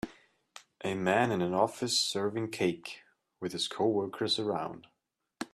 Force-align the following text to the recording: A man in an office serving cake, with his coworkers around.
A 0.83 0.95
man 0.95 1.31
in 1.31 1.43
an 1.43 1.53
office 1.53 1.95
serving 1.95 2.49
cake, 2.49 3.03
with 3.39 3.51
his 3.51 3.67
coworkers 3.67 4.39
around. 4.39 4.87